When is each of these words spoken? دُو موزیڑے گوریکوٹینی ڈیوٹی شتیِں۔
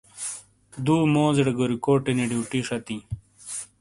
دُو 0.85 0.95
موزیڑے 1.13 1.53
گوریکوٹینی 1.57 2.25
ڈیوٹی 2.29 2.59
شتیِں۔ 2.67 3.01